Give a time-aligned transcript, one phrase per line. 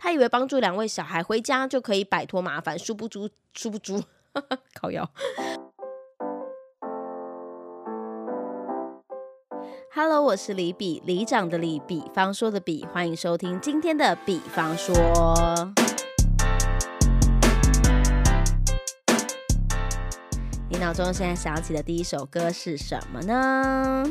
[0.00, 4.00] 他以为帮助两位小孩回家就可以摆脱麻烦，殊不知，殊不知，
[4.72, 5.10] 烤腰。
[9.92, 14.94] Hello，我是李比，里长的李，比方说的比，欢迎收听今天的比方说。
[20.70, 24.04] 你脑中现在想起的第一首歌是什么呢？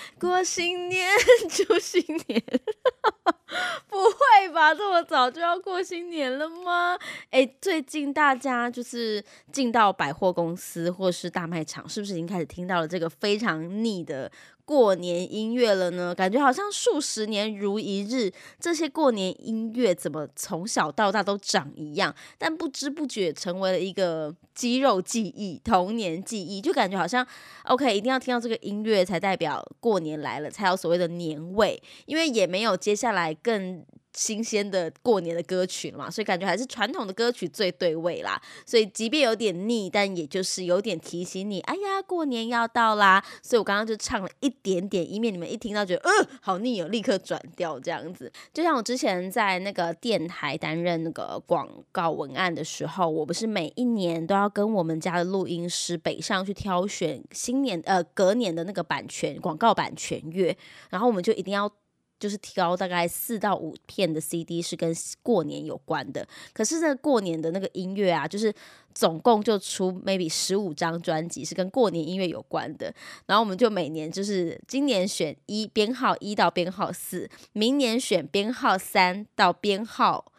[0.18, 1.08] 过新年，
[1.50, 2.42] 祝新年。
[3.88, 6.98] 不会吧，这么早就要过新年了吗？
[7.30, 14.30] 哎，最近大家就是进到百货公司或是大卖场，是不是已经开始听到了这个非常腻的？
[14.68, 18.30] 过年音乐了呢，感觉好像数十年如一日。
[18.60, 22.14] 这些过年音乐怎么从小到大都长一样？
[22.36, 27.26] 但不知不觉成为了一个肌肉记忆、童年记忆，就感觉好像
[27.64, 31.82] OK，一定要听到这个音乐才代表过年来了，才有所谓的年味。
[32.04, 33.82] 因为也没有接下来更。
[34.18, 38.42] 新鲜的过年的歌曲了嘛，所以感觉还是传统的歌曲最对味啦。
[38.66, 43.24] 所以即便有点腻，但也就是有点提醒你，哎呀，过年要到啦。
[43.40, 48.30] 所以我刚刚就唱了一点点，以免你们一听到觉得呃好腻哦，立刻转掉这样子。
[48.52, 60.56] 就像我之前在那个电台担任那个广告文案的时候，我不是每一年都要跟我们家的录音师北上去挑选新年呃隔年的那个版权广告版权乐，
[60.90, 61.70] 然后我们就一定要。
[62.18, 68.52] 就是挑大概四到五片的 CD 是跟过年有关的，可是这过年的那个音乐啊，就是
[68.94, 72.92] 总共就出 maybe 十五张专辑是跟过年音乐有关的，
[73.26, 80.32] 然后我们就每年就是今年选一编号一到编号四，明年选编号三到编号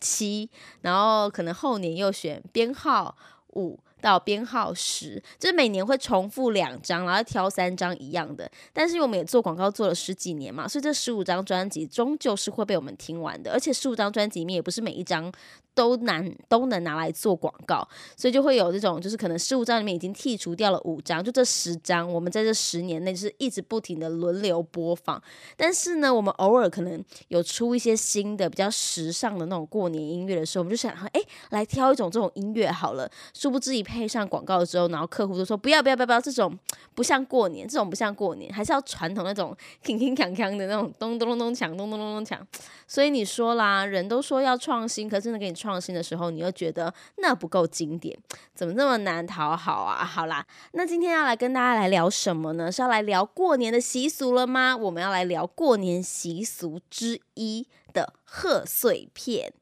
[0.00, 0.48] 七，
[0.82, 3.16] 然后可能后年又选编号
[3.54, 3.80] 五。
[4.00, 8.50] 到编号十，就是每年会重复两张，然后挑三张一样的。
[8.72, 13.52] 但是我们也做广告做了十几年嘛，所以这十五张专辑终究是会被我们听完的。
[13.52, 15.32] 而且十五张专辑里面也不是每一张。
[15.74, 25.22] 都难都能拿来做广告，所以就会有这种，就是可能十五张里面已经剔除掉了五张，就这十张，我们在这十年内就是一直不停的轮流播放。
[25.56, 31.20] 但是呢，我们偶尔可能有出一些新的比较时尚的那种过年音乐的时候，我们就想说，哎，
[31.50, 33.08] 来挑一种这种音乐好了。
[33.32, 36.58] 殊不知一配上广告之后，然后客户都说不要不要不要不要，这种
[36.94, 42.38] 不像过年，这种不像过年，还是要传统那种 铿铿锵锵的那种咚咚咚咚锵，咚咚咚咚锵。
[42.88, 45.68] 所以你说啦，人都说要创新，可是呢，给你创。
[45.68, 48.18] 创新的时候，你又觉得那不够经典，
[48.56, 50.02] 怎么那么难讨好啊？
[50.02, 52.72] 好啦，那今天要来跟大家来聊什么呢？
[52.72, 54.74] 是要来聊过年的习俗了吗？
[54.74, 59.52] 我们要来聊过年习俗之一的贺岁片。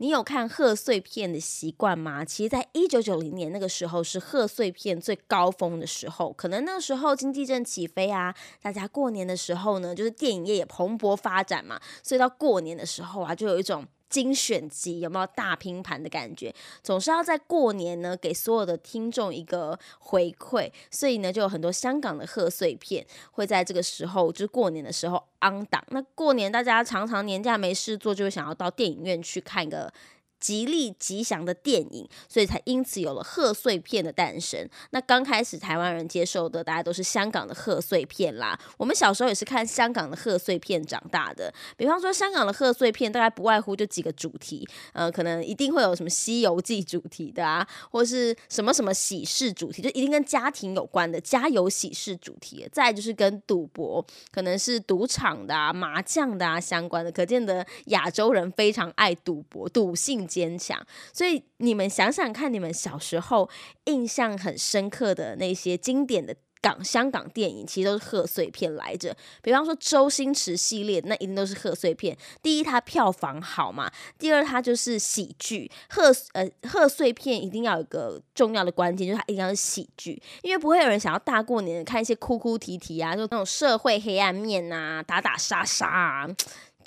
[0.00, 2.24] 你有看贺岁片的习惯吗？
[2.24, 8.32] 其实，在一九九零年那个时候是贺岁片最高峰的时候，可能那时候经济正起飞啊，
[8.62, 13.84] 大家过年的时候呢，就是电影业也蓬勃发展嘛，所以到过年的时候啊，就有一种。
[14.08, 16.54] 精选集有没有大拼盘的感觉？
[16.82, 25.82] 总是要在过年呢，给所有的听众一个回馈，所以呢，就有很多香港的贺岁片会在这个时候，就是过年的时候昂档。
[25.90, 29.92] 那过年大家常常年假没事做，就会想要到电影院去看一个。
[30.40, 34.68] 吉利吉祥的电影，所以才因此有了贺岁片的诞生。
[34.90, 38.58] 那刚开始台湾人接受的，大家都是香港的贺岁片啦。
[38.76, 41.52] 我们小时候也是看香港的贺岁片长大的。
[41.76, 52.68] 比方说，香港的贺岁片大概不外乎就几个主题，呃，可能一定会有什么《西游记》主题的啊，或是什么什么喜事主题，就一定跟家庭有关的家有喜事主题。
[52.70, 57.10] 再就是跟赌博，可能是赌场的啊、麻将的啊相关的。
[57.10, 60.27] 可见的亚洲人非常爱赌博，赌性。
[60.28, 60.78] 坚强，
[61.12, 63.48] 所以你们想想看，你们小时候
[63.86, 69.16] 印象很深刻的那些经典的港香港电影，其实都是贺岁片来着。
[69.42, 72.18] 比方说周星驰系列，那一定都是贺岁片。
[72.42, 75.70] 第一，它票房好嘛；第二，它就是喜剧。
[75.88, 86.28] 贺呃贺岁片一定要有个重要的关键，就是它一定要是喜剧，因为不会有人想要大过年的看一些哭哭啼啼啊，就那种社会黑暗面啊，打打杀杀啊。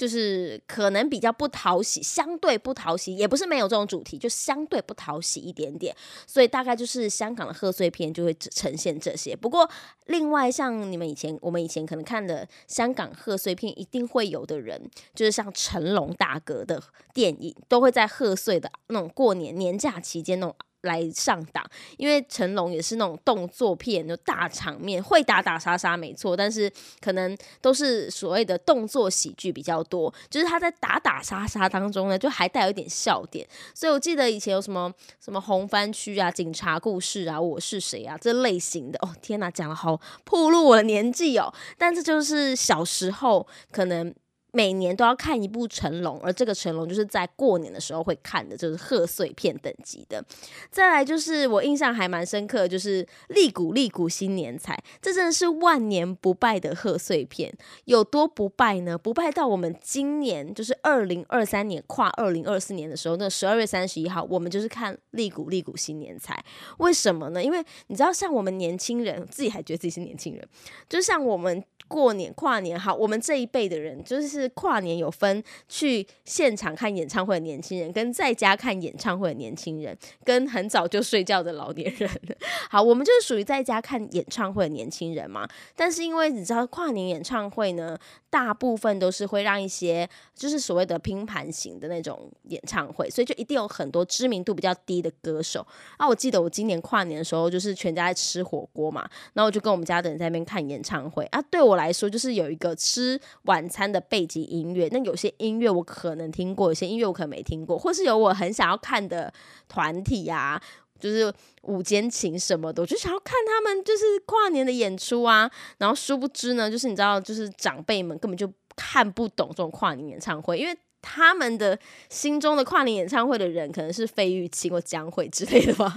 [0.01, 5.95] 就是可能比较不讨喜，相对不讨喜，也不是没有这种主题，就相对不讨喜一点点。
[6.25, 9.35] 所以大概就是香港的贺岁片就会呈现这些。
[9.35, 9.69] 不过
[10.07, 16.81] 另外像你们以前，我们以前可能看的香港贺岁片，一定会有的人，就是像成龙大哥的
[17.13, 20.55] 电影，都会在贺岁的那种过年年假期间那种。
[20.81, 21.63] 来上档，
[21.97, 33.47] 因为成龙也是那种动作片，就大场面，会打打杀杀没错，但是可能都是所谓的动作喜剧比较多，就是他在打打杀杀当中呢，就还带有一点笑点。
[33.73, 44.13] 所以我记得以前有什么什么红番区啊、警察故事啊、我是谁啊这类型的，哦天哪，讲的好暴露我的年纪哦，但这就是小时候可能。
[44.51, 50.23] 每年都要看一部成龙，而这个成龙就是在过年的时候会看的，就是贺岁片等级的。
[50.69, 57.53] 再来就是我印象还蛮深刻，就是利古利古新年财，这真的是万年不败的贺岁片。
[57.85, 58.97] 有多不败呢？
[58.97, 66.43] 不败到我们今年就是二零二三年跨二零二四年的时候，那十二月三十一号，我们就是看利古利古新年财。
[66.79, 67.41] 为什么呢？
[67.41, 70.45] 因为你知道，像我们年轻人自己还觉得自己是年轻人，
[70.89, 71.63] 就像我们。
[71.87, 82.09] 过年跨年好，我们这一辈的人就是是跨年有分去现场看演唱会的年轻人，跟在家看演唱会的年轻人，跟很早就睡觉的老年人。
[82.69, 85.47] 好，我们就是属于在家看演唱会的年轻人嘛。
[85.75, 87.97] 但是因为你知道跨年演唱会呢，
[88.31, 95.67] 大部分都是会让一些就是所谓的拼盘型的那种演唱会，所以就一定有很多知名度比较低的歌手。
[95.97, 99.01] 啊，我记得我今年跨年的时候，就是全家在吃火锅嘛，
[99.33, 101.81] 然后我就跟我们家的人在那边看演唱会啊，对我。
[101.81, 109.33] 来说就是有一个吃晚餐的背景音乐，那有些音乐我可能听过，有些音乐我可能没听过，或是有我很想要看的
[109.67, 110.61] 团体呀，
[111.01, 111.33] 就是
[111.63, 115.51] 午间情什么的，我就想要看他们就是跨年的演出啊。
[115.79, 120.77] 然后殊不知呢，就是你知道，就是长辈们根本就看不懂这种跨年演唱会，因为。
[121.03, 121.75] 他们的
[122.09, 125.91] 心中的跨年演唱会的人，可能是费玉清或江蕙之类的吧，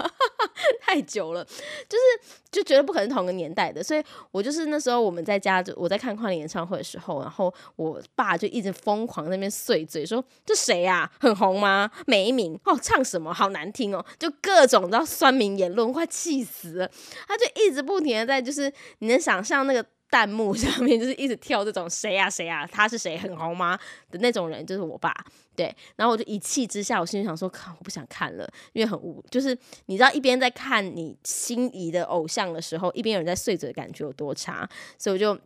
[0.94, 1.44] 太久了，
[1.88, 11.11] 就是就觉得不可能同个年代的，所以我就是那时候我们在家，我在看跨年演唱会的时候，然后我爸就一直疯狂那边碎嘴说：“这谁呀？
[11.19, 11.91] 很红吗？
[12.06, 16.88] 没名哦，唱什么好难听哦，就各种到酸民言论，快气死了。”
[17.26, 19.85] 他就一直不停的在，就是你能想象那个。
[20.14, 23.76] 弹幕上面就是一直跳这种谁呀谁呀，他是谁很红吗
[24.12, 25.12] 的那种人，就是我爸。
[25.56, 35.37] 对，然后我就一气之下，我心里想说，靠，我不想看了，因为很无，就是你知道，一边在看你心仪的偶像的时候，一边有人在碎嘴感觉有多差，所以我就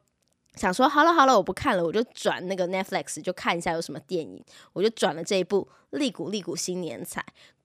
[0.57, 4.45] 想说，好了好了，我不看了，我就转那个 Netflix 就看一下有什么电影，
[4.75, 5.67] 我就转了这一部
[5.99, 7.21] 《利古利古新年彩》，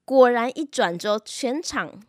[0.06, 2.00] 果然一转之后，全场。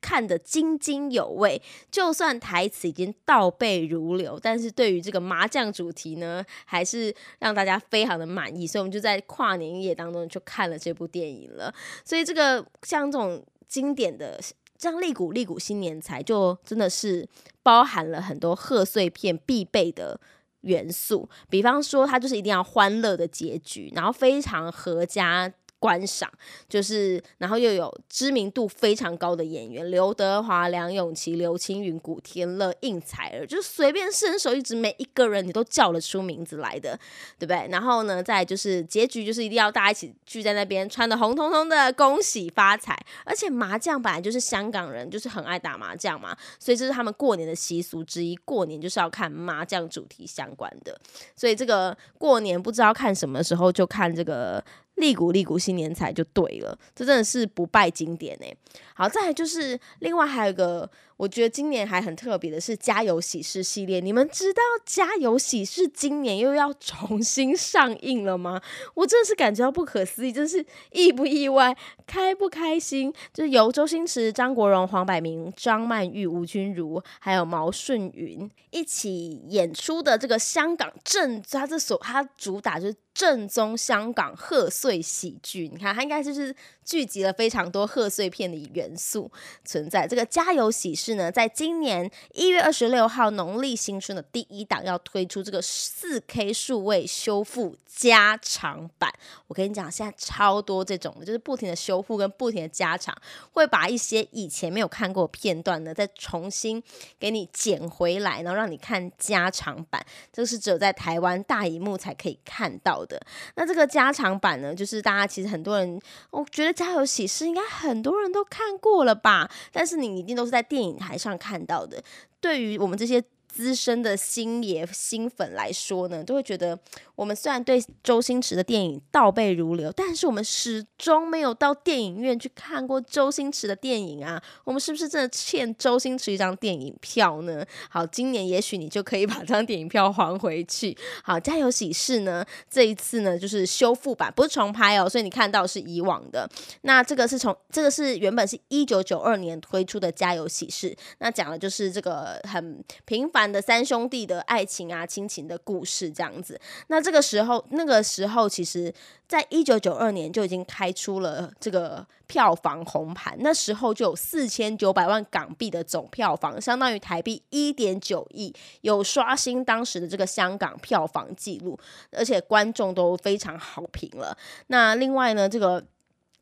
[0.00, 1.60] 看得津津有味，
[1.90, 11.72] 就算台词已经倒背如流，但是对于这个麻将主题呢，还是让大家非常的满意，所以我们就在跨年夜当中就看了这部电影了。
[12.04, 14.40] 所以这个像这种经典的
[14.78, 17.28] 像利古利古新年财，就真的是
[17.62, 20.18] 包含了很多贺岁片必备的
[20.62, 25.52] 元素，比方说它就是一定要欢乐的结局，然后非常合家。
[25.80, 26.30] 观赏
[26.68, 36.96] 就是，然后又有知名度非常高的演员刘德华、梁咏琪、刘青云、古天乐、应采儿，就是随便伸手一指，每一个人你都叫得出名字来的，
[37.38, 37.66] 对不对？
[37.70, 42.94] 然后呢，再就是结局就是一定要大家一起聚在那边，穿的红彤彤的，恭喜发财。
[43.24, 51.00] 而且麻将本来就是香港人就是很爱打麻将嘛，所以这是他们过年的习俗之一，过年就是要看麻将主题相关的。
[51.34, 54.62] 所以这个过年不知道看什么时候就看这个。
[54.96, 58.54] 利古利古新年财就对了，这真的是不败经典哎。
[58.94, 60.90] 好，再来就是另外还有一个。
[61.20, 68.58] 我觉得今年还很特别的是《家有喜事》系列，你们知道《家有喜事》今年又要重新上映了吗？
[68.94, 71.76] 我真的是感觉到不可思议，真是意不意外，
[72.06, 73.12] 开不开心？
[73.34, 85.68] 就是由周星驰、张国荣、黄百鸣、张曼玉、吴君如还有毛舜筠一起演出的这个香港正，他这首他主打就是正宗香港贺岁喜剧。
[85.68, 86.54] 你看，他应该就是
[86.90, 89.30] 聚集了非常多贺岁片的元素
[89.64, 90.08] 存在。
[90.08, 91.12] 这个《家有喜事》。
[91.14, 99.12] 呢，在今年一月二十六号农历新春的第一档要推出这个四 K 数位修复加长版。
[99.46, 103.16] 我跟你讲，现在超多这种的，就是不停的修复跟不停的加长，
[103.52, 106.82] 会把一些以前没有看过片段呢，再重新
[107.18, 110.04] 给你捡回来，然后让你看加长版。
[110.32, 113.20] 这个是只有在台湾大荧幕才可以看到的。
[113.56, 119.50] 那这个加长版呢，就是大家其实很多人，我觉得《家有喜事》应该很多人都看过了吧？
[119.70, 120.96] 但是你一定都是在电影。
[120.96, 122.02] 台上看到的，
[122.40, 123.22] 对于我们这些。
[123.52, 126.78] 资深的星爷新粉来说呢，都会觉得
[127.20, 134.42] 我们虽然对周星驰的电影倒背如流，但是我们始终没有到电影院去看过周星驰的电影啊！
[134.64, 137.62] 我们是不是真的欠周星驰一张电影票呢？
[137.90, 140.96] 好，今年也许你就可以把这张电影票还回去。
[141.22, 146.48] 好，家有喜事呢，这一次呢就是修复版，不是重拍哦，所以你看到是以往的。
[146.80, 153.50] 那这个是从这个是原本是一九九二年推出的家有喜事，那讲的就是这个很平凡。
[153.50, 156.60] 的三兄弟的爱情啊，亲情的故事这样子。
[156.86, 158.94] 那这那个时候，那个时候其实，
[159.26, 171.76] 在一九九二年就已经开出了这个票房红盘，那时候就有四千九百万港币的总票房，相当于台币一点九亿，有刷新当时的这个香港票房纪录，
[172.12, 174.38] 而且观众都非常好评了。
[174.68, 175.84] 那另外呢，这个。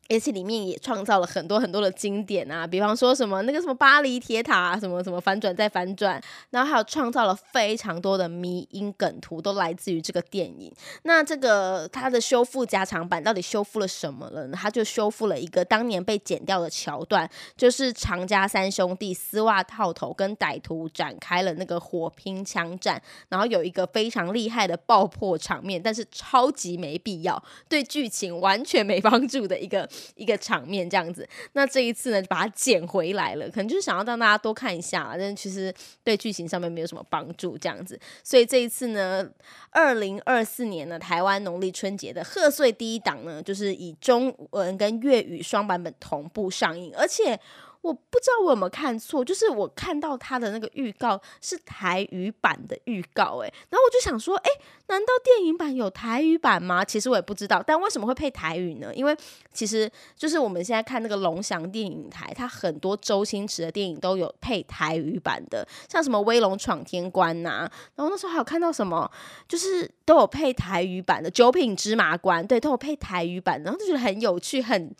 [0.09, 10.73] 而且里面也创造了很多很多的经典啊，比方说什么那个什么巴黎铁塔，什么什么反转再反转，然后还有创造了非常多的迷因梗图，都来自于这个电影。
[11.03, 14.57] 那这个它的修复加长版到底修复了什么了呢？
[14.59, 29.87] 它就修复了一个当年被剪掉的桥段，就是常家三兄弟丝袜套头跟歹徒展开了那个火拼枪战，然后有一个非常厉害的爆破场面，但是超级没必要，对剧情完全没帮助的一个。
[30.15, 37.99] 一个场面这样子，那这一次呢，就把它捡回来了，可能就是想要让大家多看一下，但其实对剧情上面没有什么帮助这样子。
[38.23, 39.27] 所以这一次呢，
[39.71, 47.39] 二零二四年呢，台湾农历春节的贺岁第一档呢，就是以中文跟粤语双版本同步上映，而且。
[47.81, 54.49] 我不知道我有没有看错，就是我看到他的那个预告是台语版的预告，哎，然后我就想说，哎，
[54.87, 56.83] 难道电影版有台语版吗？
[56.83, 58.93] 其实我也不知道，但为什么会配台语呢？
[58.93, 59.15] 因为
[59.53, 69.09] 其实就是我们现在看那个龙翔电影台，它很多周星驰的电影都有配台语版的，像什么《威龙闯天关》呐，然后那时候还有看到什么，
[69.47, 74.93] 就是都有配台语版的《九品芝麻官》，对，都有配台语版，然后就觉得很有趣，很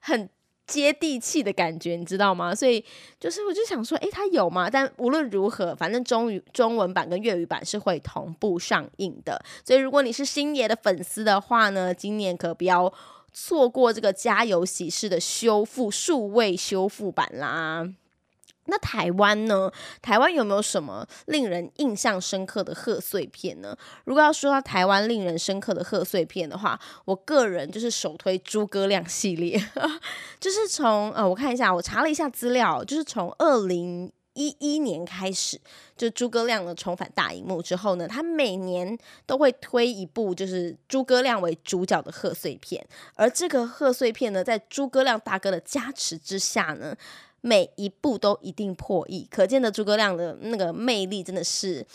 [0.00, 0.28] 很。
[0.66, 2.54] 接地气的感觉，你知道吗？
[2.54, 2.84] 所以
[3.20, 4.68] 就是，我就想说，诶，它有吗？
[4.68, 9.40] 但无论如何，反正中语中文版跟粤语版是会同步上映的。
[9.64, 12.92] 所以如果你是星爷的粉丝的话呢，今年可不要
[13.32, 17.88] 错过这个《家有喜事》的修复数位修复版啦。
[18.66, 19.70] 那台湾呢？
[20.02, 23.76] 台湾有没有什么令人印象深刻的贺岁片呢？
[24.04, 29.58] 如果要说到台湾令人深刻的贺岁片的话，我个人就是首推诸葛亮系列，
[30.40, 35.58] 就是从呃，我看一下，我查了一下资料，就是从二零一一年开始，
[35.96, 46.94] 就诸葛亮的重返大荧幕之后呢，他每年都会推一部就是诸葛亮为主角的贺岁片，而这个贺岁片呢，在诸葛亮大哥的加持之下呢。
[47.46, 51.86] 每一步都一定破亿，可见的诸葛亮的那个魅力真的是。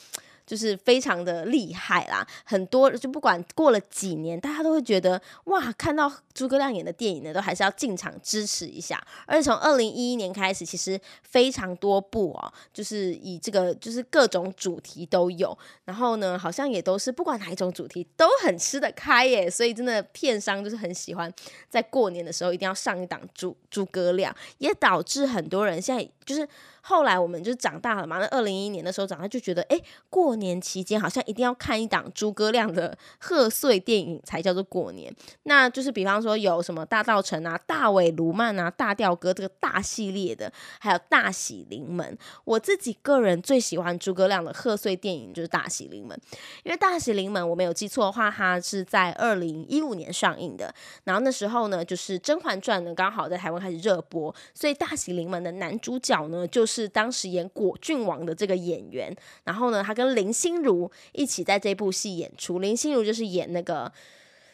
[0.51, 9.01] 就是非常的厉害啦，很多就不管过了几年，大家都会觉得哇，看到诸葛亮演的电影呢，都还是要进场支持一下。
[9.25, 19.49] 而且从二零一一年开始，其实非常多部哦，就是以这个就是各种主题都有，然后呢，好像也都是不管哪一种主题都很吃得开耶。
[19.49, 21.33] 所以真的片商就是很喜欢
[21.69, 26.47] 在过年的时候一定要上一档诸诸葛亮，也导致很多人现在就是。
[26.83, 35.15] 后来我们就长大了嘛，那二零一一年的时候长大就觉得，哎，过年期间好像一定要看一档诸葛亮的贺岁电影才叫做过年。
[35.43, 42.17] 那就是比方说有什么大道城啊、大尾卢曼啊、大吊哥这个大系列的，还有大喜临门。
[42.45, 46.19] 我自己个人最喜欢诸葛亮的贺岁电影就是大喜临门，
[46.63, 50.73] 因为大喜临门我没有记错的话，它是在二零一五年上映的。
[51.03, 56.65] 然后那时候呢，就是《甄嬛传》呢刚好在台湾开始热播，所以大喜临门的男主角呢就。
[56.71, 59.13] 是当时演果郡王的这个演员，
[59.43, 62.59] 然后呢，他跟林心如一起在这部戏演出。
[62.59, 63.91] 林心如就是演那个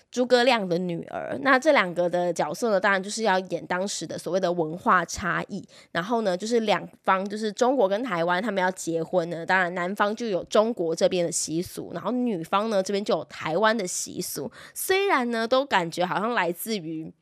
[0.10, 1.38] 诸葛亮的女儿。
[1.44, 5.64] 那这两个的角色呢，当然就是要演当时的所谓的文化差异。
[5.92, 14.52] 然后呢，就是两方，就是中国跟台湾，他们要结婚呢，当然男方就有中国这边的习俗，然后女方呢这边就有台湾的习俗。
[14.74, 17.14] 虽然呢，都感觉好像来自于。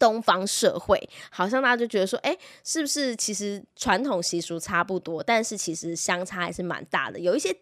[0.00, 0.98] 东方社会
[1.30, 7.54] 好像大家就觉得说，哎，是不是其实传统习俗差不多，但是其实相差还是蛮大的，有一些，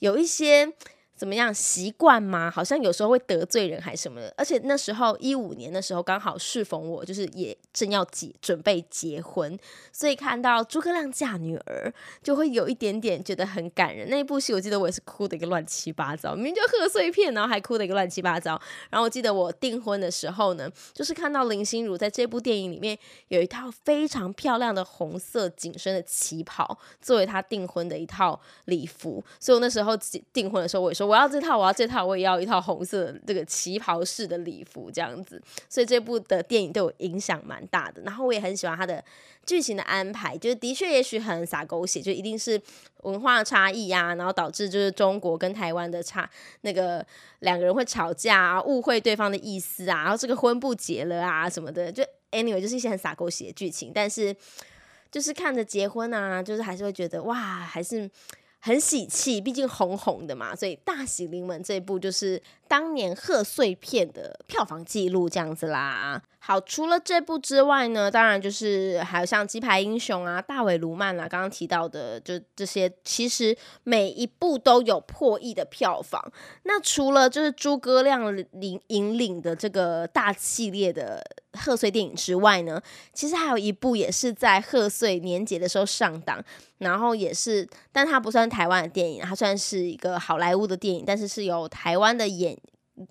[0.00, 0.72] 有一些。
[1.16, 2.50] 怎么样习惯吗？
[2.50, 4.34] 好像有时候会得罪人还是什么的。
[4.36, 9.56] 而且那时候一五年的时候，刚好适逢我就是也正要结准备结婚，
[9.92, 14.08] 所以看到诸葛亮嫁女儿，就会有一点点觉得很感人。
[14.10, 18.60] 那一部戏我记得我也是哭的一个乱七八糟，明明就贺岁片，然后还哭的一个乱七八糟。
[18.90, 29.24] 然后我记得我订婚的时候呢，就是看到林心如在这部电影里面有一套非常漂亮的红色紧身的旗袍，作为她订婚的一套礼服。
[29.38, 29.96] 所以我那时候
[30.32, 31.03] 订婚的时候，我也说。
[31.04, 35.40] 我要这套，我要这套，我也要一套红色这个旗袍式的礼服，这样子。
[35.68, 38.02] 所以这部的电影对我影响蛮大的。
[38.02, 39.02] 然后我也很喜欢它的
[39.44, 42.60] 剧情的安排，就是的确也许很洒狗血，就一定是
[43.02, 46.28] 文化差异呀，然后导致就是中国跟台湾的差
[46.62, 47.04] 那个
[47.40, 53.92] 两个人会吵架啊，误会对方的意思啊，然后这个婚不结了啊什么的，就 anyway 就是一些很洒狗血的剧情。
[53.94, 54.34] 但是
[55.10, 58.10] 就是看着结婚啊，就是还是会觉得哇，还是。
[58.66, 66.22] 很喜气，毕竟红红的嘛，所以《大喜临门》这一部就是当年贺岁片的票房记录这样子啦。
[66.46, 76.22] 好，除了这部之外呢，当然就是还有像《鸡排英雄》啊、《大尾卢曼》啊，刚刚提到的，就这些，其实每一部都有破亿的票房。
[76.64, 81.24] 那除了就是诸葛亮领引领的这个大系列的
[81.54, 82.78] 贺岁电影之外呢，
[83.14, 86.44] 其实还有一部也是在贺岁年节的时候上档。
[86.76, 92.54] 然后也是，但它不算台湾的电影，它算是一个好莱坞的电影，但是是由台湾的演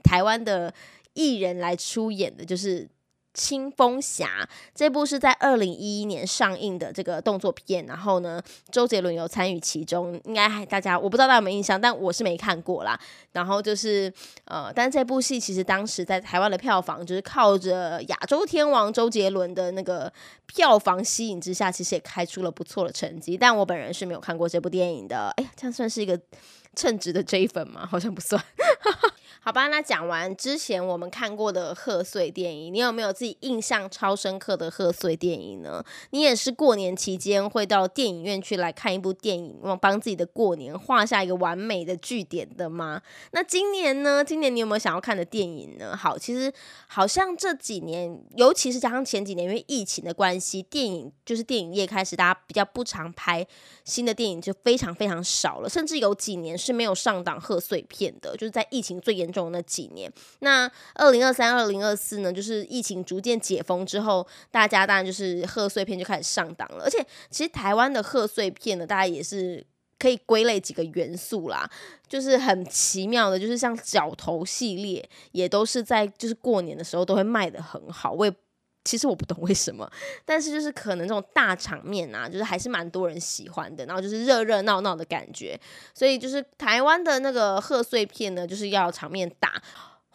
[0.04, 0.72] 台湾的
[1.16, 2.88] 艺人来出演的，就是。
[3.34, 13.00] 青风侠这部是在二零一一年上映的这个动作片，然后呢，周杰伦有参与其中，应该还大家我不知道大家有没有印象，但我是没看过啦。
[13.32, 14.14] 然后就是
[14.46, 20.12] 呃，但这部戏其实当时在台湾的票房，就是靠着亚洲天王周杰伦的那个
[20.46, 23.36] 票房吸引之下，其实也开出了不错的成绩。
[23.36, 25.30] 但我本人是没有看过这部电影的。
[25.38, 26.20] 哎呀，这样算是一个
[26.76, 27.88] 称职的追粉吗？
[27.90, 28.40] 好像不算。
[29.46, 35.84] 好吧，那讲完之前我们看过的贺岁电影，你有没有自己印象超深刻的贺岁电影呢？
[36.12, 43.02] 你也是过年期间会到电影院去来看一部电影，帮自己的过年画下一个完美的句点的吗？
[43.32, 44.24] 那今年呢？
[44.24, 45.94] 今年你有没有想要看的电影呢？
[45.94, 46.50] 好，其实
[46.88, 53.46] 好像这几年，尤其是加上前几年因为疫情的关系，电影就是电影业开始大家比较不常拍
[53.84, 59.33] 新的电影，就非常非常少了，甚至有几年是没有上档贺岁片的，就是在疫情最严。
[59.34, 60.10] 中那几年，
[60.40, 62.32] 那二零二三、二零二四呢？
[62.32, 66.84] 就是疫情逐渐解封之后，大家当然就是贺岁片就开始上档了。
[66.84, 69.66] 而且，其实台湾的贺岁片呢，大家也是
[69.98, 71.70] 可以归类几个元素啦，
[72.08, 78.12] 就是很奇妙的，就是像角头系列，也都是在就是过年的时候都会卖的很好。
[78.12, 78.34] 我也
[78.84, 79.90] 其实我不懂为什么，
[80.26, 85.60] 但是就是可能这种大场面啊，就是还是蛮多人喜欢的，然后就是热热闹闹的感觉，
[85.94, 89.62] 所以就是台湾的那个贺岁片呢，就是要场面大。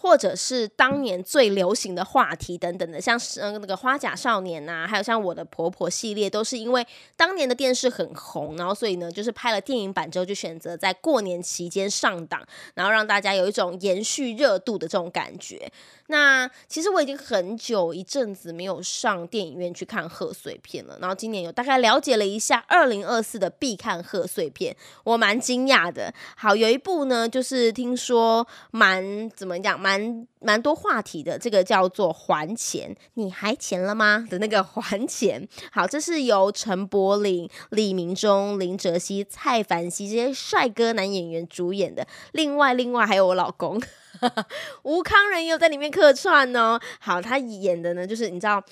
[0.00, 15.68] 或者是当年最流行的话题等等的，像是那个花甲少年呐，还有像我的婆婆系列，都是因为当年的电视很红，然后所以呢，就是拍了电影版之后，就选择在过年期间上档，然后让大家有一种延续热度的这种感觉。
[16.08, 26.12] 那其实我已经很久一阵子没有上电影院去看贺岁片了，然后今年有大概了解了一下二零二四的必看贺岁片，我蛮惊讶的。
[26.36, 34.26] 好，有一部呢，就是听说蛮怎么讲，蛮蛮多话题的，这个叫做《还钱》，你还钱了吗？
[34.30, 35.46] 的那个还钱。
[35.70, 43.78] 好，这是由陈柏霖、李明忠、林哲熙、蔡凡熙这些帅哥男演员主演的，另外另外还有我老公。
[44.84, 46.78] 吴康仁也有在里面客串哦。
[47.00, 48.62] 好，他演的呢，就是你知道，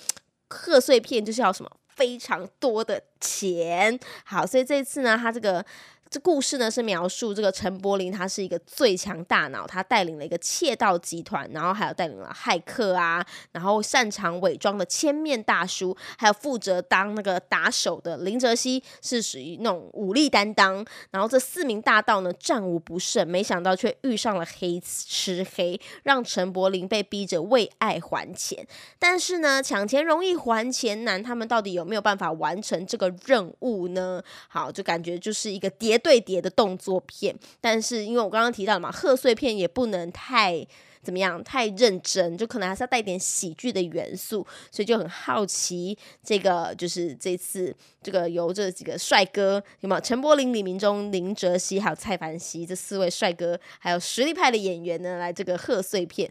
[0.48, 3.98] 贺岁片就是要什么非常多的钱。
[4.24, 5.64] 好，所以这次呢，他这个。
[6.08, 28.64] 这故事呢是描述这个陈柏霖，他是一个最强大脑，他带领了一个窃盗集团，然后还有带领了骇客啊，然后擅长伪装的千面大叔，还有负责当那个打手的林哲熙是属于那种武力担当，然后这四名大盗呢战无不胜，没想到却遇上了黑吃黑，让陈柏霖被逼着为爱还钱。
[29.00, 34.22] 但是呢，抢钱容易还钱难，他们到底有没有办法完成这个任务呢？
[34.46, 35.95] 好，就感觉就是一个叠。
[35.98, 40.66] 对叠的动作片，但是因为我刚刚提到了嘛，贺岁片也不能太
[41.02, 56.28] 怎么样，太认真，就可能还是要带点喜剧的元素，所以就很好奇这个就是这次这个由这几个帅哥有没有陈柏霖、李明忠、林哲熙还有蔡凡熙这四位帅哥，还有实力派的演员呢，来这个贺岁片。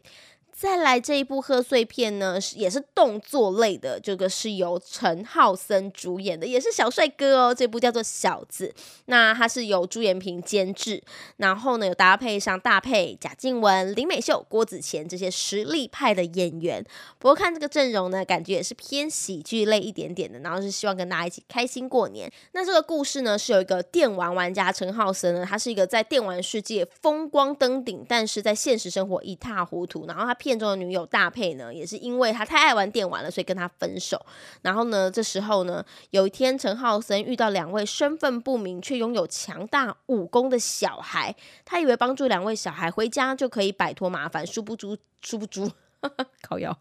[0.58, 7.54] 再来这一部贺岁片呢，是也是动作类的，这个是由陈浩森主演的，也是小帅哥哦。
[7.54, 8.74] 这部叫做《小子》，
[9.08, 11.04] 那它是由朱延平监制，
[11.36, 16.82] 然后呢有搭配上大配贾静雯、林美秀、郭子乾这些实力派的演员。
[17.20, 22.32] 不过看这个阵容呢，感觉也是偏喜剧类一点点的，然后是希望跟大家一起开心过年。
[22.54, 30.34] 那这个故事呢，是有一个电玩玩家陈浩森呢，他是一个在电玩世界风光登顶，但是在现实生活一塌糊涂，然后他。
[30.46, 34.24] 片中的女友大佩呢，也是因为他太爱玩电玩了，所以跟他分手。
[34.62, 45.72] 然后呢，这时候呢，有一天陈浩森遇到两位身份不明却拥有强大武功的小孩，他以为帮助两位小孩回家就可以摆脱麻烦，殊不知，殊不知。
[46.42, 46.78] 烤腰，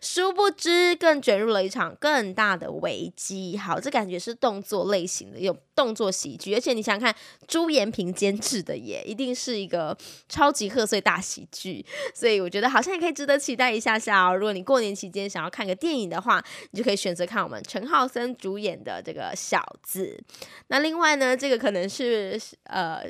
[0.00, 3.56] 殊不知更卷入了一场更大的危机。
[3.56, 7.14] 好，这感觉是动作类型的，有动作喜剧，而且你想看
[7.46, 9.96] 朱延平监制的耶，一定是一个
[10.28, 11.84] 超级贺岁大喜剧。
[12.14, 14.34] 所以我觉得好像也可以值得期待一下下哦。
[14.34, 20.22] 如果你过年期间想要看个电影的话，你就可以选择看我们陈浩森主演的这个小子。
[20.68, 23.04] 那另外呢，这个可能是呃。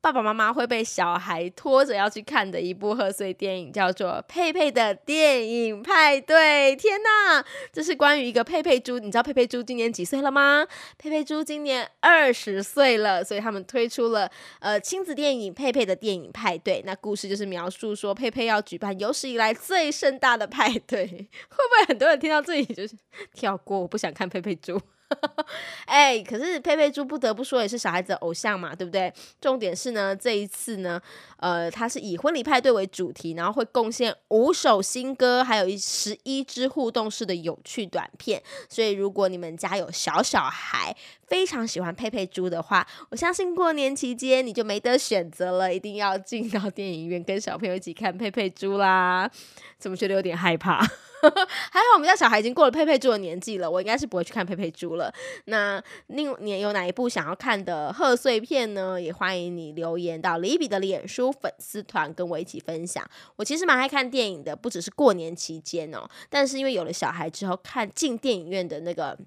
[0.00, 6.76] 爸爸妈妈会被小孩拖着要去看的一部贺岁电影，叫做《佩佩的电影派对》。
[6.80, 8.98] 天呐，这是关于一个佩佩猪。
[8.98, 10.66] 你知道佩佩猪今年几岁了吗？
[10.96, 14.30] 佩佩猪今年二十岁了，所以他们推出了
[14.60, 16.74] 呃亲子电影《佩佩的电影派对》。
[16.86, 21.06] 那故事就是描述说佩佩要举办有史以来最盛大的派对。
[21.06, 22.96] 会不会很多人听到这里就是
[23.34, 23.80] 跳过？
[23.80, 24.80] 我不想看佩佩猪。
[25.86, 29.12] 哎，可是佩佩猪不得不说也是小孩子的偶像嘛，对不对？
[29.40, 31.00] 重点是呢，这一次呢，
[31.38, 38.42] 呃，它是以婚礼派对为主题，然后会贡献五首新歌，还有一十一支互动式的有趣短片。
[38.68, 40.94] 所以如果你们家有小小孩，
[41.26, 49.30] 非常喜欢佩佩猪的话，我相信过年期间你就没得选择了，一定要进到电影院跟小朋友一起看佩佩猪啦。
[49.78, 50.86] 怎么觉得有点害怕？
[51.70, 55.12] 还好我们家小孩已经过了佩佩猪的年纪了，我应该是不会去看佩佩猪了。
[55.46, 59.00] 那另你有哪一部想要看的贺岁片呢？
[59.00, 63.04] 也欢迎你留言到李比的脸书粉丝团跟我一起分享。
[63.36, 69.18] 我其实蛮爱看电影的，不只是过年期间哦，但是因为有了小孩之后，看进电影院的那个。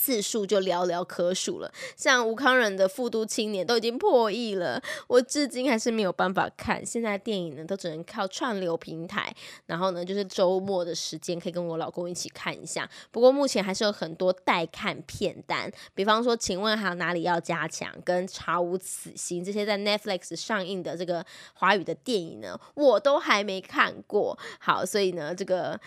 [0.00, 6.86] 次数就寥寥可数了，像吴康仁的《复都青年》都已经破亿了，我至今还是没有办法看。
[6.86, 9.34] 现在电影呢，都只能靠串流平台，
[9.66, 12.88] 然后呢，就是周末的时间可以跟我老公一起看一下。
[13.10, 17.92] 不过目前还是有很多待看片单，比方说，请问还有哪里要加强？
[18.04, 24.38] 跟《查无此心》这些在 Netflix 上映的这个华语的电影呢，我都还没看过。
[24.60, 25.78] 好，所以呢，这个。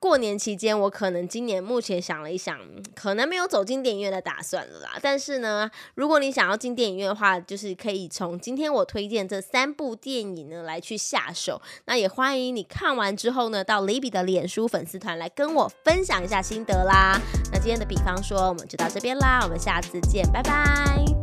[0.00, 2.58] 过年期间，我可能今年目前想了一想，
[2.94, 4.98] 可能没有走进电影院的打算了啦。
[5.02, 11.60] 但是呢，如果你想要进电影院的话，就是可以从今天我推荐这三部电影呢来去下手。
[11.84, 17.20] 那也欢迎你看完之后呢，到李比的脸书粉丝团来跟我分享一下心得啦。
[17.52, 21.19] 那今天的比方说，我们就到这边啦，我们下次见，拜拜。